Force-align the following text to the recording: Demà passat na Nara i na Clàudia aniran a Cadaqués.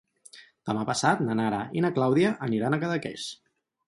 Demà 0.69 0.85
passat 0.89 1.19
na 1.27 1.35
Nara 1.39 1.59
i 1.79 1.83
na 1.85 1.91
Clàudia 1.97 2.31
aniran 2.47 2.77
a 2.77 2.81
Cadaqués. 2.85 3.27